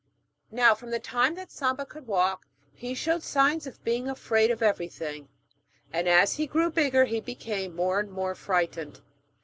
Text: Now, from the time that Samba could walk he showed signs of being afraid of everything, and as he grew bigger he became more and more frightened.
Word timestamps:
Now, 0.49 0.73
from 0.73 0.89
the 0.89 0.97
time 0.97 1.35
that 1.35 1.51
Samba 1.51 1.85
could 1.85 2.07
walk 2.07 2.47
he 2.73 2.95
showed 2.95 3.21
signs 3.21 3.67
of 3.67 3.83
being 3.83 4.09
afraid 4.09 4.49
of 4.49 4.63
everything, 4.63 5.29
and 5.93 6.07
as 6.09 6.37
he 6.37 6.47
grew 6.47 6.71
bigger 6.71 7.05
he 7.05 7.21
became 7.21 7.75
more 7.75 7.99
and 7.99 8.11
more 8.11 8.33
frightened. 8.33 9.01